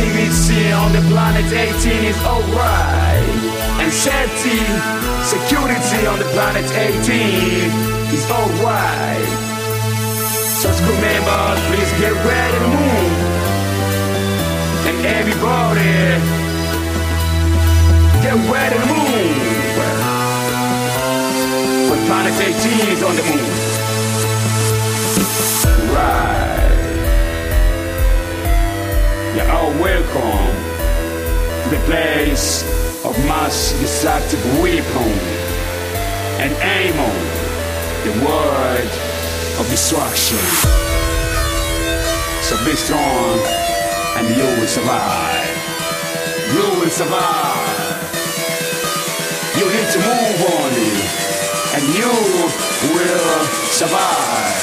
activity 0.00 0.72
on 0.72 0.92
the 0.92 1.00
planet 1.12 1.44
18 1.44 2.04
is 2.04 2.16
alright. 2.24 3.24
And 3.80 3.92
safety, 3.92 4.60
security 5.24 6.06
on 6.06 6.18
the 6.18 6.24
planet 6.32 6.64
18 6.64 7.04
is 8.14 8.24
alright. 8.30 9.28
So 10.60 10.70
school 10.72 10.98
members, 11.00 11.60
please 11.68 11.92
get 12.00 12.12
ready 12.12 12.58
to 12.58 12.68
move. 12.68 13.14
And 14.88 14.96
everybody, 15.18 15.92
get 18.24 18.36
ready 18.52 18.76
to 18.76 18.86
move. 18.92 19.50
But 21.88 22.00
planet 22.06 22.34
18 22.40 22.96
is 22.96 23.02
on 23.02 23.16
the 23.16 23.22
move. 23.22 23.69
You're 29.34 29.48
all 29.48 29.70
welcome 29.78 30.54
to 31.62 31.68
the 31.70 31.80
place 31.86 32.64
of 33.04 33.16
mass 33.26 33.72
destructive 33.78 34.42
weapon 34.60 35.12
and 36.42 36.50
aim 36.58 36.98
on 36.98 37.20
the 38.02 38.26
word 38.26 38.90
of 39.60 39.70
destruction. 39.70 40.36
So 42.42 42.58
be 42.64 42.74
strong 42.74 43.38
and 44.18 44.26
you 44.36 44.42
will 44.58 44.66
survive. 44.66 45.46
You 46.50 46.80
will 46.80 46.90
survive. 46.90 48.02
You 49.54 49.64
need 49.64 49.90
to 49.94 49.98
move 50.10 50.40
on 50.58 50.72
and 51.76 51.84
you 51.94 52.10
will 52.98 53.46
survive. 53.78 54.59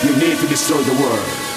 You 0.00 0.14
need 0.14 0.38
to 0.38 0.46
destroy 0.46 0.80
the 0.82 1.02
world. 1.02 1.47